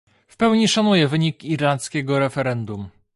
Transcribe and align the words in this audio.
W 0.27 0.37
pełni 0.37 0.67
szanuję 0.67 1.07
wynik 1.07 1.43
irlandzkiego 1.43 2.19
referendum 2.19 2.89